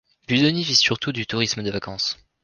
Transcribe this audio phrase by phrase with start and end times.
[0.27, 2.17] Budoni vit surtout du tourisme de vacances.